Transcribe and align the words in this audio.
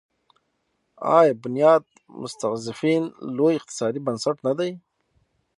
آیا 1.17 1.33
بنیاد 1.41 1.83
مستضعفین 2.21 3.03
لوی 3.35 3.53
اقتصادي 3.59 3.99
بنسټ 4.05 4.35
نه 4.47 4.53
دی؟ 4.59 4.71